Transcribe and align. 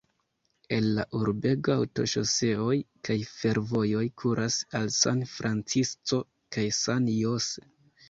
El 0.77 0.87
la 0.95 1.03
urbego 1.19 1.75
aŭtoŝoseoj 1.81 2.79
kaj 3.09 3.19
fervojoj 3.35 4.03
kuras 4.25 4.61
al 4.83 4.93
San 4.99 5.25
Francisco 5.37 6.25
kaj 6.57 6.69
San 6.83 7.17
Jose. 7.23 7.71